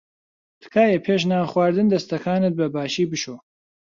تکایە 0.61 0.99
پێش 1.07 1.21
نان 1.31 1.45
خواردن 1.51 1.87
دەستەکانت 1.93 2.53
بەباشی 2.59 3.05
بشۆ. 3.11 3.35